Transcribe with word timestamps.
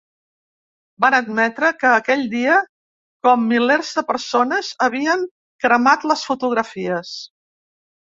Van 1.03 1.17
admetre 1.17 1.69
que 1.83 1.91
aquell 1.97 2.23
dia, 2.31 2.57
‘com 3.29 3.45
milers 3.53 3.93
de 4.01 4.07
persones’, 4.11 4.75
havien 4.89 5.29
cremat 5.67 6.11
les 6.15 6.29
fotografies. 6.33 7.17